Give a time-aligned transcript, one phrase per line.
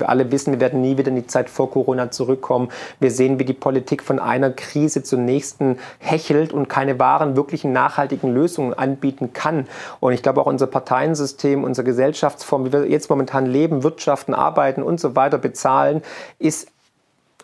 [0.00, 2.70] Wir alle wissen, wir werden nie wieder in die Zeit vor Corona zurückkommen.
[2.98, 7.72] Wir sehen, wie die Politik von einer Krise zur nächsten hechelt und keine wahren, wirklichen,
[7.72, 9.68] nachhaltigen Lösungen anbieten kann.
[10.00, 14.82] Und ich glaube auch unser Parteiensystem, unsere Gesellschaftsform, wie wir jetzt momentan leben, wirtschaften, arbeiten
[14.82, 16.02] und so weiter bezahlen,
[16.38, 16.68] ist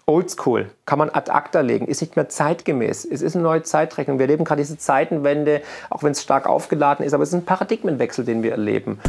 [0.06, 3.04] oldschool, kann man ad acta legen, ist nicht mehr zeitgemäß.
[3.04, 4.18] Es ist eine neue Zeitrechnung.
[4.18, 7.44] Wir erleben gerade diese Zeitenwende, auch wenn es stark aufgeladen ist, aber es ist ein
[7.44, 9.00] Paradigmenwechsel, den wir erleben.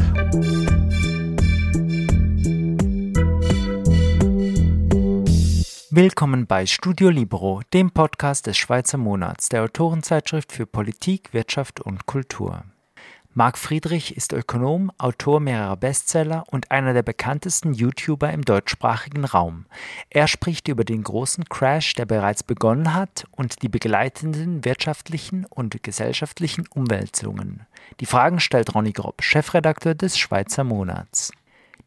[6.00, 12.06] Willkommen bei Studio Libero, dem Podcast des Schweizer Monats, der Autorenzeitschrift für Politik, Wirtschaft und
[12.06, 12.62] Kultur.
[13.34, 19.66] Marc Friedrich ist Ökonom, Autor mehrerer Bestseller und einer der bekanntesten YouTuber im deutschsprachigen Raum.
[20.08, 25.82] Er spricht über den großen Crash, der bereits begonnen hat, und die begleitenden wirtschaftlichen und
[25.82, 27.66] gesellschaftlichen Umwälzungen.
[27.98, 31.32] Die Fragen stellt Ronny Grob, Chefredakteur des Schweizer Monats.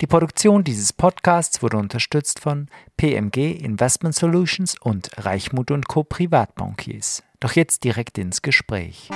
[0.01, 6.03] Die Produktion dieses Podcasts wurde unterstützt von PMG Investment Solutions und Reichmut Co.
[6.03, 7.21] Privatbankiers.
[7.39, 9.09] Doch jetzt direkt ins Gespräch.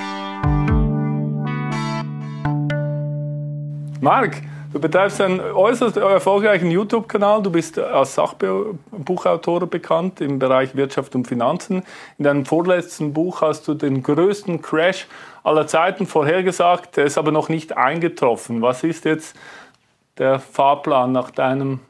[4.00, 4.36] Marc,
[4.72, 7.42] du betreibst einen äußerst erfolgreichen YouTube-Kanal.
[7.42, 11.82] Du bist als Sachbuchautor bekannt im Bereich Wirtschaft und Finanzen.
[12.16, 15.08] In deinem vorletzten Buch hast du den größten Crash
[15.42, 16.96] aller Zeiten vorhergesagt.
[16.96, 18.62] Der ist aber noch nicht eingetroffen.
[18.62, 19.34] Was ist jetzt
[20.18, 21.80] der Fahrplan nach deinem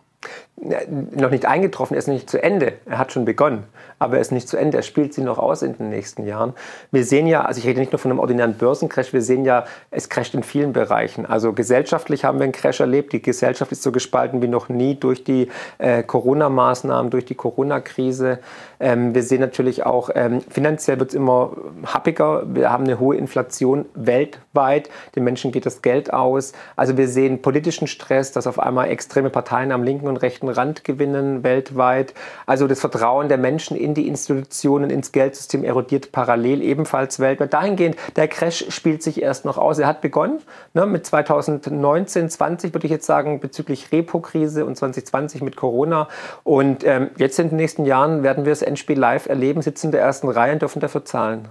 [0.59, 2.75] noch nicht eingetroffen, er ist nicht zu Ende.
[2.87, 3.65] Er hat schon begonnen,
[3.99, 4.79] aber er ist nicht zu Ende.
[4.79, 6.55] Er spielt sie noch aus in den nächsten Jahren.
[6.91, 9.67] Wir sehen ja, also ich rede nicht nur von einem ordinären Börsencrash, wir sehen ja,
[9.91, 11.27] es crasht in vielen Bereichen.
[11.27, 13.13] Also gesellschaftlich haben wir einen Crash erlebt.
[13.13, 18.39] Die Gesellschaft ist so gespalten wie noch nie durch die äh, Corona-Maßnahmen, durch die Corona-Krise.
[18.81, 22.45] Ähm, wir sehen natürlich auch, ähm, finanziell wird es immer happiger.
[22.47, 24.89] Wir haben eine hohe Inflation weltweit.
[25.15, 26.53] Den Menschen geht das Geld aus.
[26.77, 30.85] Also wir sehen politischen Stress, dass auf einmal extreme Parteien am linken und rechten Rand
[30.85, 32.15] gewinnen weltweit.
[32.47, 37.53] Also das Vertrauen der Menschen in die Institutionen, ins Geldsystem erodiert parallel ebenfalls weltweit.
[37.53, 39.79] Dahingehend, der Crash spielt sich erst noch aus.
[39.79, 40.41] Er hat begonnen
[40.75, 46.09] ne, mit 2019, 20 würde ich jetzt sagen, bezüglich Repo-Krise und 2020 mit Corona.
[46.45, 49.93] Und ähm, jetzt in den nächsten Jahren werden wir das Endspiel live erleben, sitzen in
[49.93, 51.49] der ersten Reihe und dürfen dafür zahlen.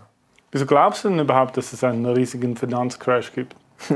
[0.52, 3.56] Wieso glaubst du denn überhaupt, dass es einen riesigen Finanzcrash gibt?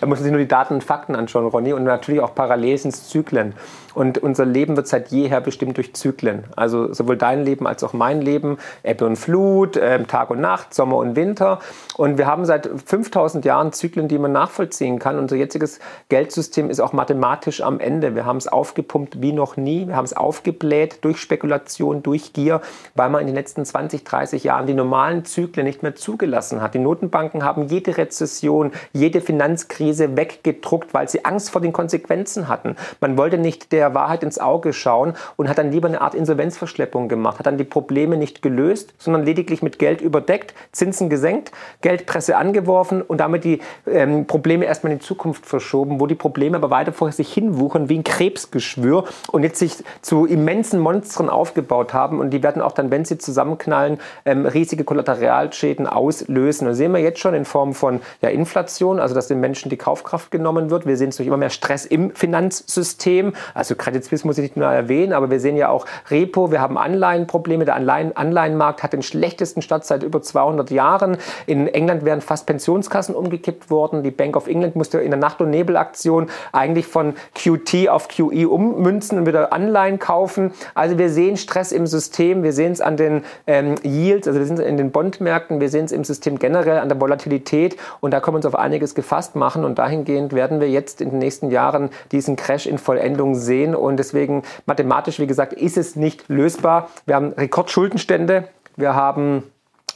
[0.00, 1.72] da muss man sich nur die Daten und Fakten anschauen, Ronny.
[1.72, 3.54] Und natürlich auch parallel sind es Zyklen.
[3.94, 6.44] Und unser Leben wird seit jeher bestimmt durch Zyklen.
[6.56, 10.74] Also sowohl dein Leben als auch mein Leben, Ebbe und Flut, äh, Tag und Nacht,
[10.74, 11.60] Sommer und Winter.
[11.96, 15.18] Und wir haben seit 5000 Jahren Zyklen, die man nachvollziehen kann.
[15.18, 18.14] Unser jetziges Geldsystem ist auch mathematisch am Ende.
[18.14, 19.86] Wir haben es aufgepumpt wie noch nie.
[19.88, 22.60] Wir haben es aufgebläht durch Spekulation, durch Gier,
[22.94, 26.74] weil man in den letzten 20, 30 Jahren die normalen Zyklen nicht mehr zugelassen hat.
[26.74, 32.76] Die Notenbanken haben jede Rezession, jede Finanzkrise weggedruckt, weil sie Angst vor den Konsequenzen hatten.
[33.00, 37.08] Man wollte nicht der Wahrheit ins Auge schauen und hat dann lieber eine Art Insolvenzverschleppung
[37.08, 42.36] gemacht, hat dann die Probleme nicht gelöst, sondern lediglich mit Geld überdeckt, Zinsen gesenkt, Geldpresse
[42.36, 46.70] angeworfen und damit die ähm, Probleme erstmal in die Zukunft verschoben, wo die Probleme aber
[46.70, 52.20] weiter vor sich hinwuchern wie ein Krebsgeschwür und jetzt sich zu immensen Monstern aufgebaut haben
[52.20, 56.68] und die werden auch dann, wenn sie zusammenknallen, ähm, riesige Kollateralschäden auslösen.
[56.68, 59.76] Und sehen wir jetzt schon in Form von ja, Inflation, also dass den Menschen die
[59.76, 60.86] Kaufkraft genommen wird.
[60.86, 63.32] Wir sehen es durch immer mehr Stress im Finanzsystem.
[63.54, 66.60] Also Credit Suisse muss ich nicht nur erwähnen, aber wir sehen ja auch Repo, wir
[66.60, 67.64] haben Anleihenprobleme.
[67.64, 71.16] Der Anleihen Anleihenmarkt hat den schlechtesten Start seit über 200 Jahren.
[71.46, 74.02] In England wären fast Pensionskassen umgekippt worden.
[74.02, 78.48] Die Bank of England musste in der Nacht- und Nebelaktion eigentlich von QT auf QE
[78.48, 80.52] ummünzen und wieder Anleihen kaufen.
[80.74, 84.46] Also wir sehen Stress im System, wir sehen es an den ähm, Yields, also wir
[84.46, 88.12] sehen es in den Bondmärkten, wir sehen es im System generell an der Volatilität und
[88.12, 89.64] da kommen uns auf einiges gefasst machen.
[89.64, 93.61] Und dahingehend werden wir jetzt in den nächsten Jahren diesen Crash in Vollendung sehen.
[93.70, 96.90] Und deswegen mathematisch, wie gesagt, ist es nicht lösbar.
[97.06, 98.48] Wir haben Rekordschuldenstände.
[98.76, 99.44] Wir haben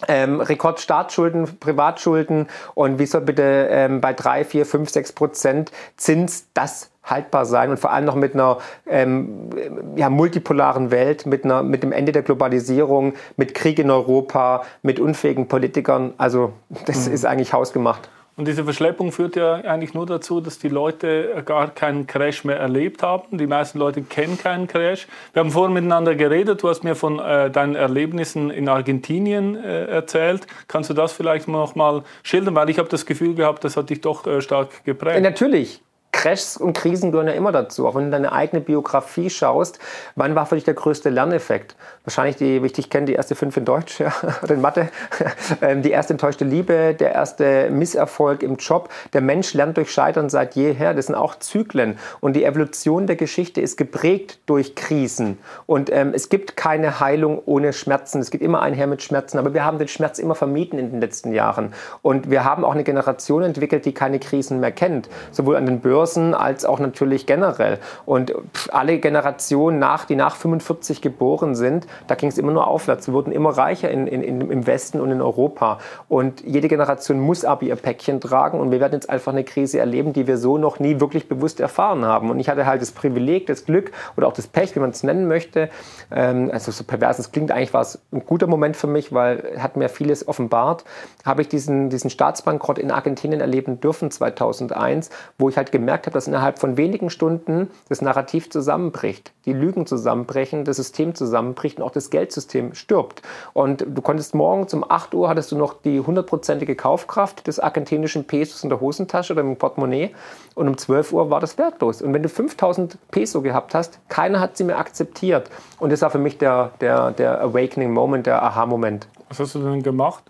[0.09, 6.49] ähm, Rekordstaatsschulden, Privatschulden und wie soll bitte ähm, bei 3, 4, 5, 6 Prozent Zins
[6.55, 9.51] das haltbar sein und vor allem noch mit einer ähm,
[9.95, 14.99] ja, multipolaren Welt, mit, einer, mit dem Ende der Globalisierung, mit Krieg in Europa, mit
[14.99, 16.15] unfähigen Politikern.
[16.19, 16.53] Also
[16.87, 17.15] das mhm.
[17.15, 18.09] ist eigentlich hausgemacht.
[18.37, 22.59] Und diese Verschleppung führt ja eigentlich nur dazu, dass die Leute gar keinen Crash mehr
[22.59, 23.39] erlebt haben.
[23.39, 25.07] Die meisten Leute kennen keinen Crash.
[25.33, 26.63] Wir haben vorhin miteinander geredet.
[26.63, 30.47] Du hast mir von äh, deinen Erlebnissen in Argentinien äh, erzählt.
[30.69, 32.55] Kannst du das vielleicht noch mal schildern?
[32.55, 35.23] Weil ich habe das Gefühl gehabt, das hat dich doch äh, stark geprägt.
[35.23, 35.81] Natürlich
[36.17, 37.87] Crashs und Krisen gehören ja immer dazu.
[37.87, 39.79] Auch wenn du deine eigene Biografie schaust,
[40.15, 41.77] wann war für dich der größte Lerneffekt?
[42.05, 44.89] Wahrscheinlich die, wie ich dich kenne, die erste fünf in Deutsch ja, oder in Mathe,
[45.61, 48.89] ähm, die erste enttäuschte Liebe, der erste Misserfolg im Job.
[49.13, 50.95] Der Mensch lernt durch Scheitern seit jeher.
[50.95, 51.99] Das sind auch Zyklen.
[52.21, 55.39] Und die Evolution der Geschichte ist geprägt durch Krisen.
[55.67, 58.21] Und ähm, es gibt keine Heilung ohne Schmerzen.
[58.21, 59.39] Es geht immer einher mit Schmerzen.
[59.39, 61.75] Aber wir haben den Schmerz immer vermieden in den letzten Jahren.
[62.01, 65.11] Und wir haben auch eine Generation entwickelt, die keine Krisen mehr kennt.
[65.31, 67.79] Sowohl an den Börsen als auch natürlich generell.
[68.05, 68.33] Und
[68.71, 73.09] alle Generationen, nach, die nach 45 geboren sind, da ging es immer nur aufwärts.
[73.09, 75.79] Wir wurden immer reicher in, in, in, im Westen und in Europa.
[76.09, 78.61] Und jede Generation muss aber ihr Päckchen tragen.
[78.61, 81.61] Und wir werden jetzt einfach eine Krise erleben, die wir so noch nie wirklich bewusst
[81.61, 82.31] erfahren haben.
[82.31, 85.03] Und ich hatte halt das Privileg, das Glück oder auch das Pech, wie man es
[85.03, 85.69] nennen möchte.
[86.11, 89.57] Ähm, also so pervers es klingt, eigentlich war es ein guter Moment für mich, weil
[89.59, 90.85] hat mir vieles offenbart.
[91.25, 96.13] Habe ich diesen, diesen Staatsbankrott in Argentinien erleben dürfen 2001, wo ich halt gemerkt habe,
[96.13, 101.85] dass innerhalb von wenigen Stunden das Narrativ zusammenbricht, die Lügen zusammenbrechen, das System zusammenbricht und
[101.85, 103.23] auch das Geldsystem stirbt.
[103.55, 108.25] Und du konntest morgens um 8 Uhr hattest du noch die hundertprozentige Kaufkraft des argentinischen
[108.25, 110.11] Pesos in der Hosentasche oder im Portemonnaie
[110.55, 112.03] und um 12 Uhr war das wertlos.
[112.03, 115.49] Und wenn du 5000 Peso gehabt hast, keiner hat sie mehr akzeptiert.
[115.79, 119.09] Und das war für mich der, der, der Awakening Moment, der Aha-Moment.
[119.29, 120.25] Was hast du denn gemacht?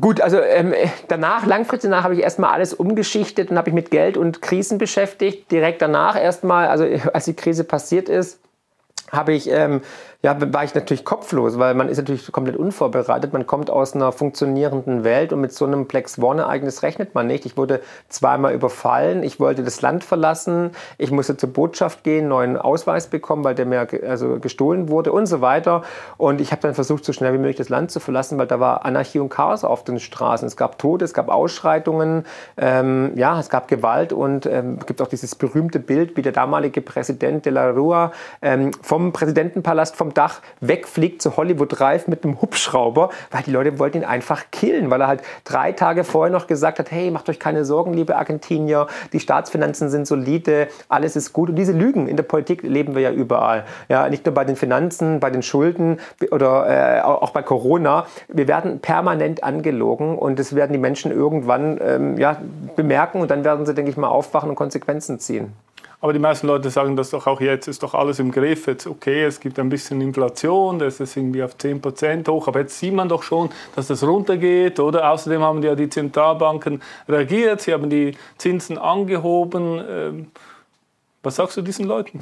[0.00, 0.74] Gut, also ähm,
[1.08, 4.78] danach, langfristig danach, habe ich erstmal alles umgeschichtet und habe ich mit Geld und Krisen
[4.78, 5.50] beschäftigt.
[5.50, 8.40] Direkt danach erstmal, also als die Krise passiert ist,
[9.10, 9.80] habe ich ähm,
[10.20, 13.32] ja, war ich natürlich kopflos, weil man ist natürlich komplett unvorbereitet.
[13.32, 17.46] Man kommt aus einer funktionierenden Welt und mit so einem Plex One-Ereignis rechnet man nicht.
[17.46, 22.56] Ich wurde zweimal überfallen, ich wollte das Land verlassen, ich musste zur Botschaft gehen, neuen
[22.56, 25.82] Ausweis bekommen, weil der mir also gestohlen wurde und so weiter.
[26.16, 28.58] Und ich habe dann versucht, so schnell wie möglich das Land zu verlassen, weil da
[28.58, 30.48] war Anarchie und Chaos auf den Straßen.
[30.48, 32.24] Es gab Tote, es gab Ausschreitungen,
[32.56, 36.80] ähm, ja, es gab Gewalt und ähm, gibt auch dieses berühmte Bild, wie der damalige
[36.80, 38.10] Präsident de la Rua
[38.42, 43.50] ähm, vom Präsidentenpalast vom vom Dach wegfliegt zu Hollywood Reif mit einem Hubschrauber, weil die
[43.50, 47.10] Leute wollten ihn einfach killen, weil er halt drei Tage vorher noch gesagt hat, hey,
[47.10, 51.50] macht euch keine Sorgen, liebe Argentinier, die Staatsfinanzen sind solide, alles ist gut.
[51.50, 53.64] Und diese Lügen in der Politik leben wir ja überall.
[53.88, 56.00] Ja, nicht nur bei den Finanzen, bei den Schulden
[56.30, 58.06] oder äh, auch bei Corona.
[58.28, 62.40] Wir werden permanent angelogen und das werden die Menschen irgendwann ähm, ja,
[62.76, 65.52] bemerken und dann werden sie, denke ich mal, aufwachen und Konsequenzen ziehen.
[66.00, 68.68] Aber die meisten Leute sagen das doch auch jetzt, ist doch alles im Griff.
[68.68, 72.78] Jetzt, okay, es gibt ein bisschen Inflation, das ist irgendwie auf 10% hoch, aber jetzt
[72.78, 75.10] sieht man doch schon, dass das runtergeht, oder?
[75.10, 79.82] Außerdem haben ja die Zentralbanken reagiert, sie haben die Zinsen angehoben.
[79.88, 80.26] Ähm,
[81.28, 82.20] was sagst du diesen Leuten?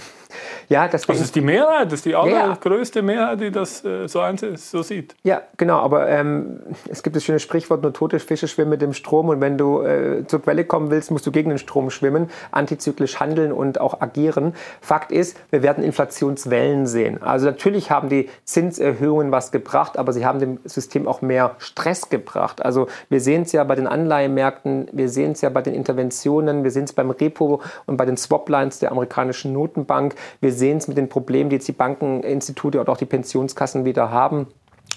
[0.69, 3.05] Ja, das, ist die Mehrheit, das ist die allergrößte ja.
[3.05, 4.21] Mehrheit, die das äh, so,
[4.57, 5.15] so sieht.
[5.23, 6.59] Ja, genau, aber ähm,
[6.91, 9.83] es gibt das schöne Sprichwort, nur tote Fische schwimmen mit dem Strom und wenn du
[9.83, 14.01] äh, zur Quelle kommen willst, musst du gegen den Strom schwimmen, antizyklisch handeln und auch
[14.01, 14.55] agieren.
[14.81, 17.23] Fakt ist, wir werden Inflationswellen sehen.
[17.23, 22.09] Also natürlich haben die Zinserhöhungen was gebracht, aber sie haben dem System auch mehr Stress
[22.09, 22.65] gebracht.
[22.65, 26.65] Also wir sehen es ja bei den Anleihemärkten, wir sehen es ja bei den Interventionen,
[26.65, 30.15] wir sehen es beim Repo und bei den Swaplines der amerikanischen Notenbank.
[30.41, 34.11] Wir sehen es mit den Problemen, die jetzt die Bankeninstitute oder auch die Pensionskassen wieder
[34.11, 34.47] haben.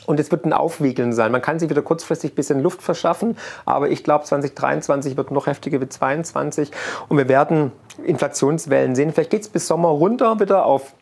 [0.06, 1.32] Und es wird ein Aufwiegeln sein.
[1.32, 5.46] Man kann sich wieder kurzfristig ein bisschen Luft verschaffen, aber ich glaube, 2023 wird noch
[5.46, 6.72] heftiger wie 2022
[7.10, 7.72] und wir werden
[8.06, 9.12] Inflationswellen sehen.
[9.12, 10.94] Vielleicht geht es bis Sommer runter wieder auf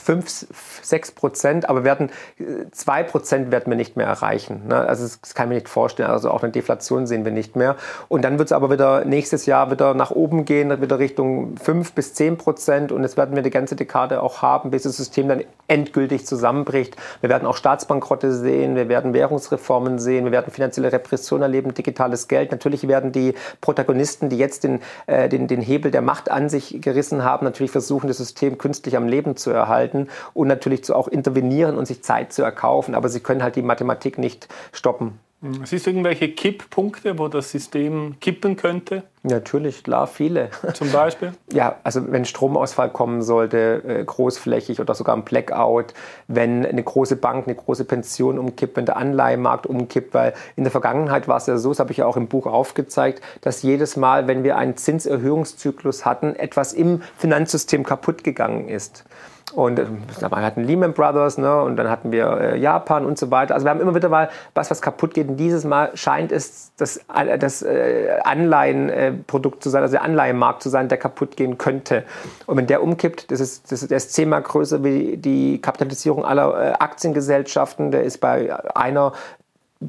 [0.00, 0.46] 5,
[0.82, 4.62] 6 Prozent, aber 2 äh, Prozent werden wir nicht mehr erreichen.
[4.68, 4.76] Ne?
[4.76, 6.10] Also das kann ich mir nicht vorstellen.
[6.10, 7.76] Also auch eine Deflation sehen wir nicht mehr.
[8.08, 11.92] Und dann wird es aber wieder nächstes Jahr wieder nach oben gehen, wieder Richtung 5
[11.92, 12.92] bis 10 Prozent.
[12.92, 16.96] Und das werden wir die ganze Dekade auch haben, bis das System dann endgültig zusammenbricht.
[17.20, 22.28] Wir werden auch Staatsbankrotte sehen, wir werden Währungsreformen sehen, wir werden finanzielle Repression erleben, digitales
[22.28, 22.50] Geld.
[22.50, 26.80] Natürlich werden die Protagonisten, die jetzt den, äh, den, den Hebel der Macht an sich
[26.80, 30.94] gerissen haben, natürlich versuchen, das System künstlich am Leben zu erhalten halten und natürlich zu
[30.94, 32.94] auch intervenieren und sich Zeit zu erkaufen.
[32.94, 35.18] Aber sie können halt die Mathematik nicht stoppen.
[35.42, 35.66] Hm.
[35.66, 39.02] Siehst du irgendwelche Kipppunkte, wo das System kippen könnte?
[39.24, 40.50] Natürlich, klar, viele.
[40.74, 41.32] Zum Beispiel?
[41.52, 45.94] Ja, also wenn Stromausfall kommen sollte, äh, großflächig oder sogar ein Blackout,
[46.28, 50.70] wenn eine große Bank, eine große Pension umkippt, wenn der Anleihemarkt umkippt, weil in der
[50.70, 53.96] Vergangenheit war es ja so, das habe ich ja auch im Buch aufgezeigt, dass jedes
[53.96, 59.04] Mal, wenn wir einen Zinserhöhungszyklus hatten, etwas im Finanzsystem kaputt gegangen ist.
[59.54, 63.54] Und wir hatten Lehman Brothers ne, und dann hatten wir äh, Japan und so weiter.
[63.54, 65.28] Also wir haben immer wieder mal was, was kaputt geht.
[65.28, 70.62] Und dieses Mal scheint es das, äh, das äh, Anleihenprodukt zu sein, also der Anleihenmarkt
[70.62, 72.04] zu sein, der kaputt gehen könnte.
[72.46, 76.70] Und wenn der umkippt, das ist, das, der ist zehnmal größer wie die Kapitalisierung aller
[76.70, 77.90] äh, Aktiengesellschaften.
[77.90, 79.12] Der ist bei einer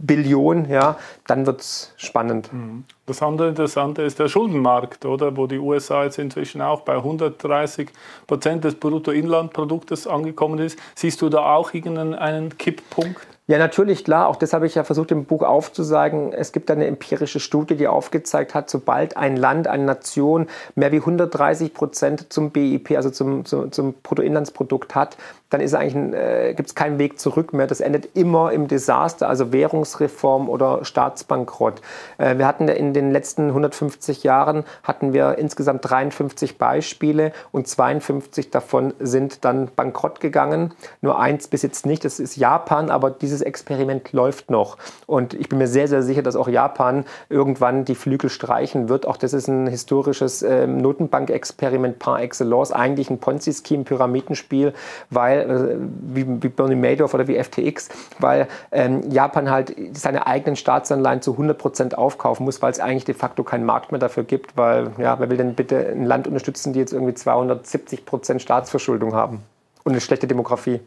[0.02, 0.98] Billion, ja,
[1.28, 2.52] dann wird es spannend.
[2.52, 2.86] Mhm.
[3.06, 5.36] Das andere Interessante ist der Schuldenmarkt, oder?
[5.36, 7.90] Wo die USA jetzt inzwischen auch bei 130
[8.28, 10.80] Prozent des Bruttoinlandproduktes angekommen ist.
[10.96, 13.33] Siehst du da auch irgendeinen Kipppunkt?
[13.46, 14.30] Ja, natürlich, klar.
[14.30, 16.32] Auch das habe ich ja versucht im Buch aufzuzeigen.
[16.32, 21.00] Es gibt eine empirische Studie, die aufgezeigt hat, sobald ein Land, eine Nation mehr wie
[21.00, 25.18] 130 Prozent zum BIP, also zum, zum, zum Bruttoinlandsprodukt hat,
[25.54, 27.68] dann ist eigentlich äh, gibt es keinen Weg zurück mehr.
[27.68, 31.82] Das endet immer im Desaster, also Währungsreform oder Staatsbankrott.
[32.18, 38.50] Äh, wir hatten in den letzten 150 Jahren hatten wir insgesamt 53 Beispiele und 52
[38.50, 40.74] davon sind dann bankrott gegangen.
[41.02, 44.78] Nur eins bis jetzt nicht, das ist Japan, aber dieses Experiment läuft noch.
[45.06, 49.06] Und ich bin mir sehr, sehr sicher, dass auch Japan irgendwann die Flügel streichen wird.
[49.06, 54.74] Auch das ist ein historisches äh, Notenbankexperiment par excellence, eigentlich ein Ponzi-Scheme, Pyramidenspiel,
[55.10, 55.78] weil äh,
[56.14, 61.32] wie, wie Bernie Madoff oder wie FTX, weil ähm, Japan halt seine eigenen Staatsanleihen zu
[61.32, 64.92] 100 Prozent aufkaufen muss, weil es eigentlich de facto keinen Markt mehr dafür gibt, weil
[64.98, 69.44] ja, wer will denn bitte ein Land unterstützen, die jetzt irgendwie 270 Prozent Staatsverschuldung haben
[69.84, 70.80] und eine schlechte Demografie.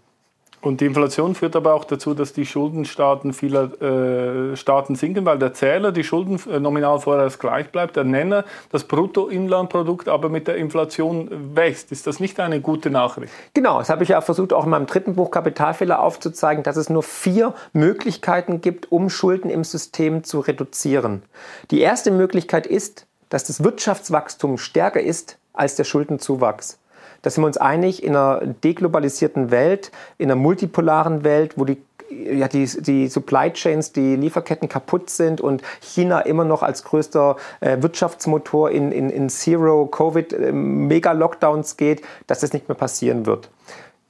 [0.66, 5.38] Und die Inflation führt aber auch dazu, dass die Schuldenstaaten vieler äh, Staaten sinken, weil
[5.38, 10.49] der Zähler die Schulden äh, nominal vorerst gleich bleibt, der Nenner das Bruttoinlandprodukt aber mit
[10.49, 11.92] der Inflation wächst.
[11.92, 13.32] Ist das nicht eine gute Nachricht?
[13.54, 16.90] Genau, das habe ich ja versucht, auch in meinem dritten Buch Kapitalfehler aufzuzeigen, dass es
[16.90, 21.23] nur vier Möglichkeiten gibt, um Schulden im System zu reduzieren.
[21.70, 26.80] Die erste Möglichkeit ist, dass das Wirtschaftswachstum stärker ist als der Schuldenzuwachs.
[27.26, 31.83] Da sind wir uns einig, in einer deglobalisierten Welt, in einer multipolaren Welt, wo die
[32.09, 37.35] ja, die, die Supply Chains, die Lieferketten kaputt sind und China immer noch als größter
[37.59, 43.50] äh, Wirtschaftsmotor in, in, in Zero-Covid-Mega-Lockdowns äh, geht, dass das nicht mehr passieren wird.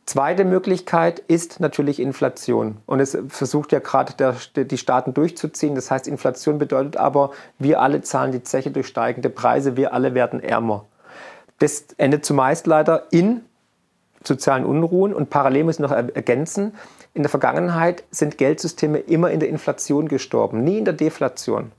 [0.05, 2.77] Zweite Möglichkeit ist natürlich Inflation.
[2.85, 5.75] Und es versucht ja gerade die Staaten durchzuziehen.
[5.75, 10.13] Das heißt, Inflation bedeutet aber, wir alle zahlen die Zeche durch steigende Preise, wir alle
[10.13, 10.85] werden ärmer.
[11.59, 13.43] Das endet zumeist leider in
[14.23, 16.75] sozialen Unruhen und parallel muss ich noch ergänzen,
[17.15, 21.73] in der Vergangenheit sind Geldsysteme immer in der Inflation gestorben, nie in der Deflation.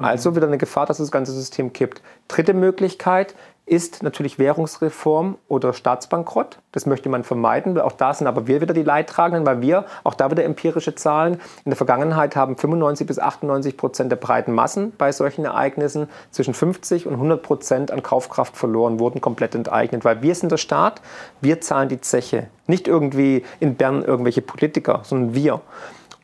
[0.00, 2.02] Also wieder eine Gefahr, dass das ganze System kippt.
[2.28, 3.34] Dritte Möglichkeit,
[3.70, 6.58] ist natürlich Währungsreform oder Staatsbankrott.
[6.72, 7.78] Das möchte man vermeiden.
[7.78, 11.34] Auch da sind aber wir wieder die Leidtragenden, weil wir, auch da wieder empirische Zahlen,
[11.64, 16.52] in der Vergangenheit haben 95 bis 98 Prozent der breiten Massen bei solchen Ereignissen zwischen
[16.52, 21.00] 50 und 100 Prozent an Kaufkraft verloren, wurden komplett enteignet, weil wir sind der Staat,
[21.40, 22.48] wir zahlen die Zeche.
[22.66, 25.60] Nicht irgendwie in Bern irgendwelche Politiker, sondern wir.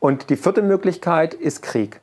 [0.01, 2.01] Und die vierte Möglichkeit ist Krieg.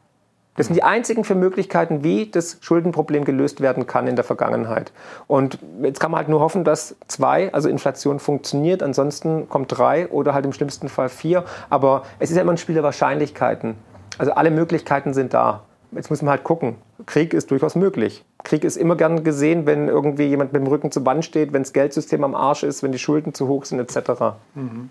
[0.57, 4.93] Das sind die einzigen vier Möglichkeiten, wie das Schuldenproblem gelöst werden kann in der Vergangenheit.
[5.27, 10.09] Und jetzt kann man halt nur hoffen, dass zwei, also Inflation funktioniert, ansonsten kommt drei
[10.09, 11.45] oder halt im schlimmsten Fall vier.
[11.71, 13.75] Aber es ist ja immer ein Spiel der Wahrscheinlichkeiten.
[14.19, 15.65] Also alle Möglichkeiten sind da.
[15.91, 16.77] Jetzt muss man halt gucken.
[17.07, 18.25] Krieg ist durchaus möglich.
[18.43, 21.63] Krieg ist immer gern gesehen, wenn irgendwie jemand mit dem Rücken zur Wand steht, wenn
[21.63, 24.35] das Geldsystem am Arsch ist, wenn die Schulden zu hoch sind etc.
[24.55, 24.91] Mhm.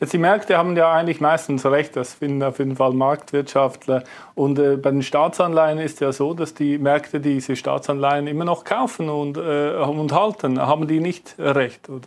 [0.00, 4.04] Jetzt die Märkte haben ja eigentlich meistens recht, das finden auf jeden Fall Marktwirtschaftler.
[4.36, 8.62] Und äh, bei den Staatsanleihen ist ja so, dass die Märkte diese Staatsanleihen immer noch
[8.62, 10.60] kaufen und, äh, und halten.
[10.60, 11.88] Haben die nicht recht?
[11.88, 12.06] Oder?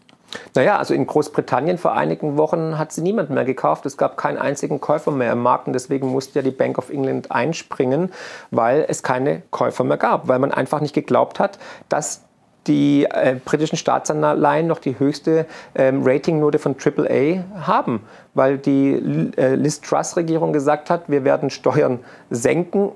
[0.56, 3.86] Naja, also in Großbritannien vor einigen Wochen hat sie niemand mehr gekauft.
[3.86, 6.90] Es gab keinen einzigen Käufer mehr im Markt und deswegen musste ja die Bank of
[6.90, 8.12] England einspringen,
[8.52, 12.24] weil es keine Käufer mehr gab, weil man einfach nicht geglaubt hat, dass
[12.68, 18.02] die äh, britischen Staatsanleihen noch die höchste ähm, Ratingnote von AAA haben,
[18.34, 22.00] weil die äh, Liz Truss-Regierung gesagt hat, wir werden Steuern
[22.30, 22.92] senken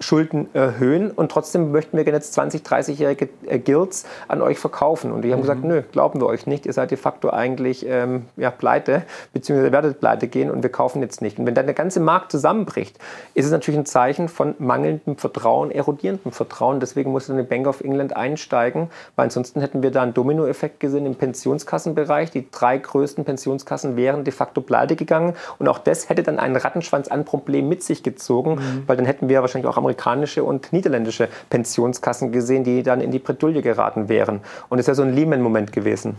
[0.00, 5.12] Schulden erhöhen und trotzdem möchten wir jetzt 20, 30-jährige äh, Guilds an euch verkaufen.
[5.12, 5.42] Und die haben mhm.
[5.42, 9.02] gesagt, nö, glauben wir euch nicht, ihr seid de facto eigentlich ähm, ja, pleite,
[9.32, 11.38] beziehungsweise werdet pleite gehen und wir kaufen jetzt nicht.
[11.38, 12.98] Und wenn dann der ganze Markt zusammenbricht,
[13.34, 16.80] ist es natürlich ein Zeichen von mangelndem Vertrauen, erodierendem Vertrauen.
[16.80, 20.80] Deswegen muss dann die Bank of England einsteigen, weil ansonsten hätten wir da einen Dominoeffekt
[20.80, 22.30] gesehen im Pensionskassenbereich.
[22.30, 26.56] Die drei größten Pensionskassen wären de facto pleite gegangen und auch das hätte dann einen
[26.56, 28.84] Rattenschwanz an Problemen mit sich gezogen, mhm.
[28.86, 33.10] weil dann hätten wir wahrscheinlich auch am amerikanische und niederländische Pensionskassen gesehen, die dann in
[33.10, 34.40] die Bredouille geraten wären.
[34.68, 36.16] Und es ist ja so ein Lehman-Moment gewesen.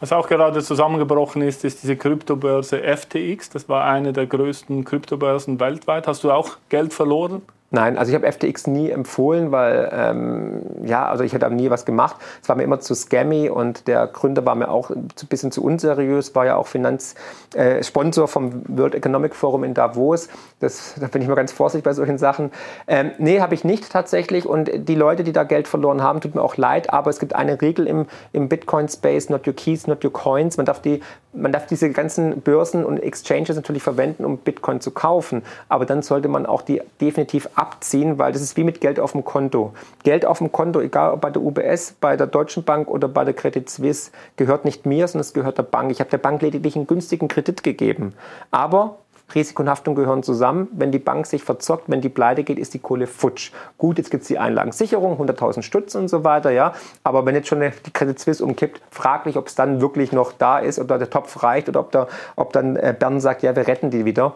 [0.00, 3.50] Was auch gerade zusammengebrochen ist, ist diese Kryptobörse FTX.
[3.50, 6.08] Das war eine der größten Kryptobörsen weltweit.
[6.08, 7.42] Hast du auch Geld verloren?
[7.74, 11.84] Nein, also ich habe FTX nie empfohlen, weil ähm, ja, also ich hätte nie was
[11.84, 12.14] gemacht.
[12.40, 15.64] Es war mir immer zu scammy und der Gründer war mir auch ein bisschen zu
[15.64, 20.28] unseriös, war ja auch Finanzsponsor äh, vom World Economic Forum in Davos.
[20.60, 22.52] Das, da bin ich mal ganz vorsichtig bei solchen Sachen.
[22.86, 26.36] Ähm, nee, habe ich nicht tatsächlich und die Leute, die da Geld verloren haben, tut
[26.36, 30.04] mir auch leid, aber es gibt eine Regel im, im Bitcoin-Space, not your keys, not
[30.04, 30.58] your coins.
[30.58, 31.00] Man darf, die,
[31.32, 36.02] man darf diese ganzen Börsen und Exchanges natürlich verwenden, um Bitcoin zu kaufen, aber dann
[36.02, 39.24] sollte man auch die definitiv ab abziehen, weil das ist wie mit Geld auf dem
[39.24, 39.72] Konto.
[40.02, 43.24] Geld auf dem Konto, egal ob bei der UBS, bei der Deutschen Bank oder bei
[43.24, 45.90] der Credit Suisse, gehört nicht mir, sondern es gehört der Bank.
[45.90, 48.12] Ich habe der Bank lediglich einen günstigen Kredit gegeben.
[48.50, 48.98] Aber
[49.34, 50.68] Risiko und Haftung gehören zusammen.
[50.72, 53.52] Wenn die Bank sich verzockt, wenn die pleite geht, ist die Kohle futsch.
[53.78, 56.74] Gut, jetzt gibt es die Einlagensicherung, 100.000 Stutz und so weiter, ja.
[57.02, 60.58] Aber wenn jetzt schon die Credit Suisse umkippt, fraglich, ob es dann wirklich noch da
[60.58, 63.66] ist oder der Topf reicht oder ob, der, ob dann äh, Bern sagt, ja, wir
[63.66, 64.34] retten die wieder.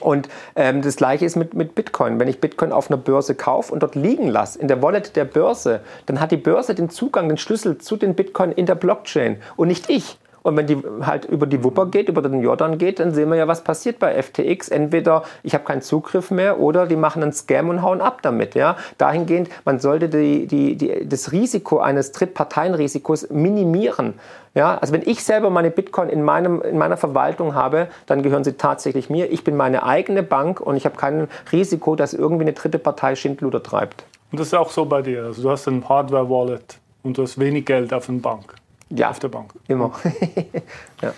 [0.00, 2.18] Und ähm, das gleiche ist mit, mit Bitcoin.
[2.18, 5.24] Wenn ich Bitcoin auf einer Börse kaufe und dort liegen lasse, in der Wallet der
[5.24, 9.36] Börse, dann hat die Börse den Zugang, den Schlüssel zu den Bitcoin in der Blockchain
[9.56, 10.18] und nicht ich.
[10.42, 13.36] Und wenn die halt über die Wupper geht, über den Jordan geht, dann sehen wir
[13.36, 14.68] ja, was passiert bei FTX.
[14.68, 18.54] Entweder ich habe keinen Zugriff mehr oder die machen einen Scam und hauen ab damit.
[18.54, 18.76] Ja?
[18.98, 24.14] Dahingehend, man sollte die, die, die, das Risiko eines Drittparteienrisikos minimieren.
[24.54, 24.76] Ja?
[24.78, 28.54] Also wenn ich selber meine Bitcoin in, meinem, in meiner Verwaltung habe, dann gehören sie
[28.54, 29.30] tatsächlich mir.
[29.30, 33.14] Ich bin meine eigene Bank und ich habe kein Risiko, dass irgendwie eine dritte Partei
[33.14, 34.04] Schindluder treibt.
[34.30, 35.24] Und das ist auch so bei dir.
[35.24, 38.54] Also du hast ein Hardware-Wallet und du hast wenig Geld auf der Bank.
[38.90, 39.52] Ja, auf der Bank.
[39.68, 39.92] Immer.
[41.02, 41.12] ja.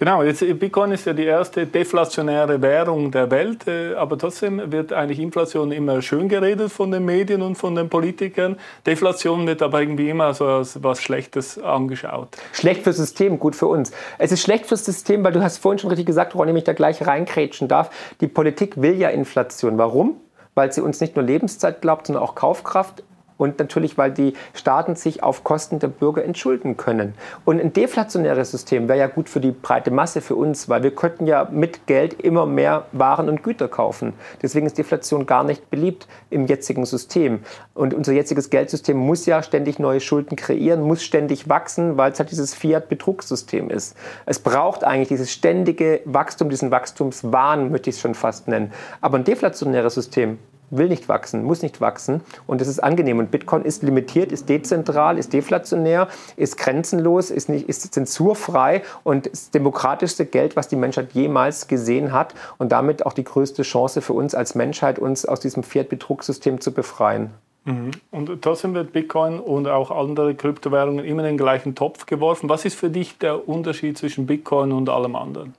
[0.00, 4.94] Genau, jetzt Bitcoin ist ja die erste deflationäre Währung der Welt, äh, aber trotzdem wird
[4.94, 8.56] eigentlich Inflation immer schön geredet von den Medien und von den Politikern.
[8.86, 12.28] Deflation wird aber irgendwie immer so als was Schlechtes angeschaut.
[12.54, 13.92] Schlecht fürs System, gut für uns.
[14.16, 16.72] Es ist schlecht fürs System, weil du hast vorhin schon richtig gesagt, Ronny, mich da
[16.72, 17.90] gleich reinkrätschen darf.
[18.22, 19.76] Die Politik will ja Inflation.
[19.76, 20.16] Warum?
[20.54, 23.02] Weil sie uns nicht nur Lebenszeit glaubt, sondern auch Kaufkraft
[23.40, 27.14] und natürlich, weil die Staaten sich auf Kosten der Bürger entschulden können.
[27.46, 30.94] Und ein deflationäres System wäre ja gut für die breite Masse, für uns, weil wir
[30.94, 34.12] könnten ja mit Geld immer mehr Waren und Güter kaufen.
[34.42, 37.40] Deswegen ist Deflation gar nicht beliebt im jetzigen System.
[37.72, 42.18] Und unser jetziges Geldsystem muss ja ständig neue Schulden kreieren, muss ständig wachsen, weil es
[42.18, 43.96] halt dieses Fiat-Betrugssystem ist.
[44.26, 48.70] Es braucht eigentlich dieses ständige Wachstum, diesen Wachstumswahn, möchte ich es schon fast nennen.
[49.00, 50.38] Aber ein deflationäres System
[50.70, 53.18] will nicht wachsen, muss nicht wachsen und das ist angenehm.
[53.18, 59.26] Und Bitcoin ist limitiert, ist dezentral, ist deflationär, ist grenzenlos, ist, nicht, ist zensurfrei und
[59.26, 63.62] ist das demokratischste Geld, was die Menschheit jemals gesehen hat und damit auch die größte
[63.62, 67.30] Chance für uns als Menschheit, uns aus diesem Fiat-Betrugssystem zu befreien.
[67.64, 67.90] Mhm.
[68.10, 72.48] Und trotzdem wird Bitcoin und auch andere Kryptowährungen immer in den gleichen Topf geworfen.
[72.48, 75.54] Was ist für dich der Unterschied zwischen Bitcoin und allem anderen?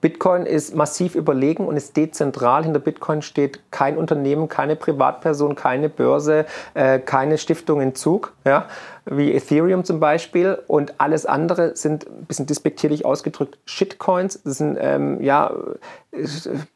[0.00, 2.64] Bitcoin ist massiv überlegen und ist dezentral.
[2.64, 8.34] Hinter Bitcoin steht kein Unternehmen, keine Privatperson, keine Börse, äh, keine Stiftung in Zug.
[8.44, 8.66] Ja?
[9.08, 10.58] Wie Ethereum zum Beispiel.
[10.66, 14.42] Und alles andere sind ein bisschen despektierlich ausgedrückt Shitcoins.
[14.42, 15.52] Das sind ähm, ja,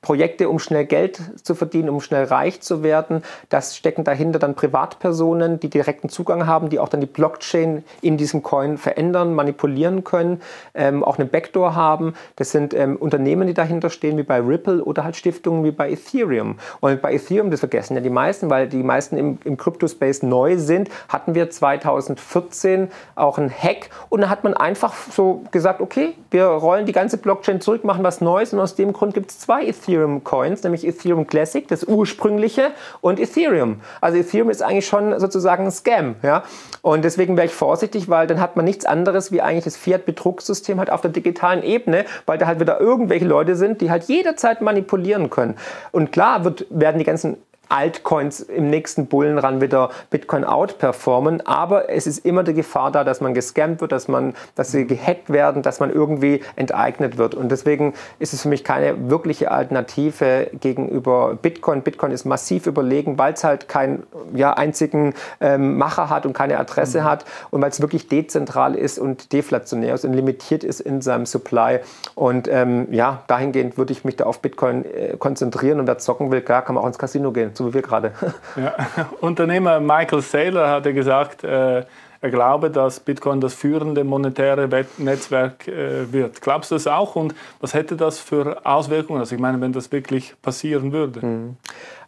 [0.01, 3.23] Projekte, um schnell Geld zu verdienen, um schnell reich zu werden.
[3.49, 8.17] Das stecken dahinter dann Privatpersonen, die direkten Zugang haben, die auch dann die Blockchain in
[8.17, 10.43] diesem Coin verändern, manipulieren können,
[10.75, 12.15] ähm, auch eine Backdoor haben.
[12.37, 15.91] Das sind ähm, Unternehmen, die dahinter stehen, wie bei Ripple oder halt Stiftungen wie bei
[15.91, 16.59] Ethereum.
[16.81, 20.59] Und bei Ethereum, das vergessen ja die meisten, weil die meisten im, im Crypto-Space neu
[20.59, 25.81] sind, hatten wir 2000 2014 auch ein Hack und da hat man einfach so gesagt,
[25.81, 29.31] okay, wir rollen die ganze Blockchain zurück, machen was Neues und aus dem Grund gibt
[29.31, 33.81] es zwei Ethereum-Coins, nämlich Ethereum Classic, das ursprüngliche, und Ethereum.
[34.01, 36.17] Also Ethereum ist eigentlich schon sozusagen ein Scam.
[36.23, 36.45] Ja?
[36.83, 40.79] Und deswegen wäre ich vorsichtig, weil dann hat man nichts anderes wie eigentlich das Fiat-Betrugssystem
[40.79, 44.61] halt auf der digitalen Ebene, weil da halt wieder irgendwelche Leute sind, die halt jederzeit
[44.61, 45.57] manipulieren können.
[45.93, 47.37] Und klar wird, werden die ganzen
[47.71, 51.47] Altcoins im nächsten Bullenrun wieder Bitcoin outperformen.
[51.47, 54.87] Aber es ist immer die Gefahr da, dass man gescampt wird, dass man, dass sie
[54.87, 57.35] gehackt werden, dass man irgendwie enteignet wird.
[57.35, 61.83] Und deswegen ist es für mich keine wirkliche Alternative gegenüber Bitcoin.
[61.83, 64.03] Bitcoin ist massiv überlegen, weil es halt keinen
[64.35, 67.05] ja, einzigen ähm, Macher hat und keine Adresse mhm.
[67.05, 71.27] hat und weil es wirklich dezentral ist und deflationär ist und limitiert ist in seinem
[71.27, 71.81] Supply.
[72.15, 76.33] Und ähm, ja, dahingehend würde ich mich da auf Bitcoin äh, konzentrieren und wer zocken
[76.33, 78.13] will, klar, kann man auch ins Casino gehen so wie wir gerade.
[78.57, 78.75] Ja.
[79.21, 81.85] Unternehmer Michael Saylor hat ja gesagt, äh,
[82.23, 84.69] er glaube, dass Bitcoin das führende monetäre
[84.99, 86.41] Netzwerk äh, wird.
[86.41, 87.17] Glaubst du das auch?
[87.17, 89.21] Und was hätte das für Auswirkungen?
[89.21, 91.23] Also ich meine, wenn das wirklich passieren würde.
[91.23, 91.57] Hm.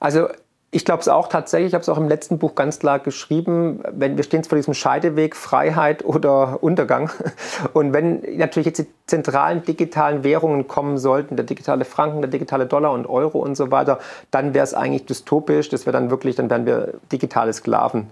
[0.00, 0.28] Also
[0.74, 1.68] Ich glaube es auch tatsächlich.
[1.68, 3.82] Ich habe es auch im letzten Buch ganz klar geschrieben.
[3.92, 7.10] Wenn wir stehen vor diesem Scheideweg Freiheit oder Untergang.
[7.74, 12.64] Und wenn natürlich jetzt die zentralen digitalen Währungen kommen sollten, der digitale Franken, der digitale
[12.64, 13.98] Dollar und Euro und so weiter,
[14.30, 15.68] dann wäre es eigentlich dystopisch.
[15.68, 18.06] Das wäre dann wirklich, dann wären wir digitale Sklaven.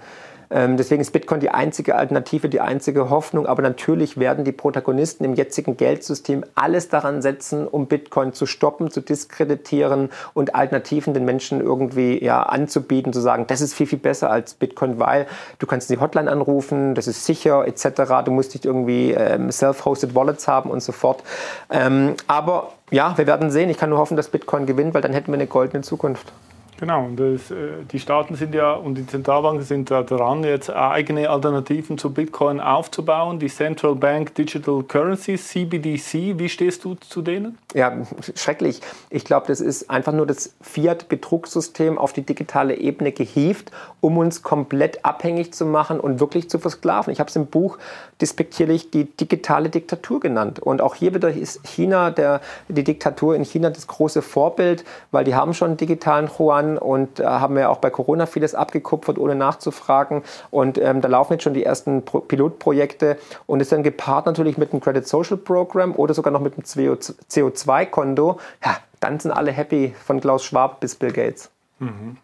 [0.50, 3.46] Ähm, deswegen ist Bitcoin die einzige Alternative, die einzige Hoffnung.
[3.46, 8.90] Aber natürlich werden die Protagonisten im jetzigen Geldsystem alles daran setzen, um Bitcoin zu stoppen,
[8.90, 13.98] zu diskreditieren und Alternativen den Menschen irgendwie ja, anzubieten, zu sagen, das ist viel, viel
[13.98, 15.26] besser als Bitcoin, weil
[15.58, 18.24] du kannst die Hotline anrufen, das ist sicher etc.
[18.24, 21.22] Du musst nicht irgendwie ähm, self-hosted Wallets haben und so fort.
[21.70, 23.70] Ähm, aber ja, wir werden sehen.
[23.70, 26.32] Ich kann nur hoffen, dass Bitcoin gewinnt, weil dann hätten wir eine goldene Zukunft.
[26.80, 30.70] Genau, und das, äh, die Staaten sind ja und die Zentralbanken sind da dran, jetzt
[30.70, 33.38] eigene Alternativen zu Bitcoin aufzubauen.
[33.38, 37.58] Die Central Bank Digital Currencies, CBDC, wie stehst du zu denen?
[37.74, 37.92] Ja,
[38.34, 38.80] schrecklich.
[39.10, 44.42] Ich glaube, das ist einfach nur das Fiat-Betrugssystem auf die digitale Ebene gehievt, um uns
[44.42, 47.12] komplett abhängig zu machen und wirklich zu versklaven.
[47.12, 47.76] Ich habe es im Buch
[48.22, 50.60] despektierlich die digitale Diktatur genannt.
[50.60, 55.24] Und auch hier wieder ist China, der, die Diktatur in China das große Vorbild, weil
[55.24, 59.18] die haben schon einen digitalen Yuan und äh, haben wir auch bei Corona vieles abgekupfert,
[59.18, 60.22] ohne nachzufragen.
[60.50, 64.58] Und ähm, da laufen jetzt schon die ersten Pro Pilotprojekte und ist dann gepaart natürlich
[64.58, 68.38] mit dem Credit Social Program oder sogar noch mit dem CO2-Konto.
[68.64, 71.50] Ja, dann sind alle happy von Klaus Schwab bis Bill Gates.
[71.78, 72.16] Mhm.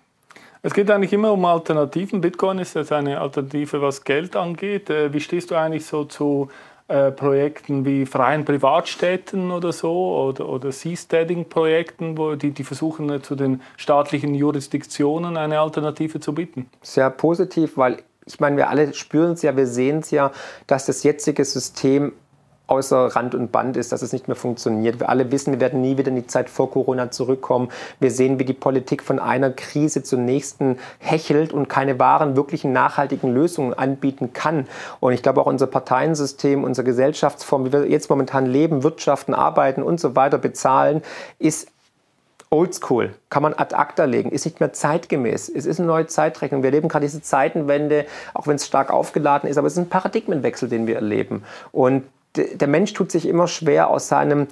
[0.63, 2.21] Es geht eigentlich immer um Alternativen.
[2.21, 4.91] Bitcoin ist jetzt eine Alternative, was Geld angeht.
[4.91, 6.49] Äh, wie stehst du eigentlich so zu
[6.89, 13.23] äh, Projekten wie freien Privatstädten oder so oder, oder Seasteading-Projekten, wo die, die versuchen äh,
[13.23, 16.69] zu den staatlichen Jurisdiktionen eine Alternative zu bieten?
[16.83, 20.33] Sehr positiv, weil ich meine, wir alle spüren es ja, wir sehen es ja,
[20.67, 22.13] dass das jetzige System
[22.67, 25.01] außer Rand und Band ist, dass es nicht mehr funktioniert.
[25.01, 27.69] Wir alle wissen, wir werden nie wieder in die Zeit vor Corona zurückkommen.
[28.01, 32.73] Wir sehen, wie die Politik von einer Krise zur nächsten hechelt und keine wahren, wirklichen,
[32.73, 34.67] nachhaltigen Lösungen anbieten kann.
[35.01, 39.83] Und ich glaube auch unser Parteiensystem, unsere Gesellschaftsform, wie wir jetzt momentan leben, wirtschaften, arbeiten
[39.83, 41.03] und so weiter bezahlen,
[41.39, 41.69] ist
[42.51, 45.49] oldschool, kann man ad acta legen, ist nicht mehr zeitgemäß.
[45.49, 46.63] Es ist eine neue Zeitrechnung.
[46.63, 49.89] Wir erleben gerade diese Zeitenwende, auch wenn es stark aufgeladen ist, aber es ist ein
[49.89, 51.45] Paradigmenwechsel, den wir erleben.
[51.73, 52.05] Und
[52.37, 54.47] der Mensch tut sich immer schwer, aus seinem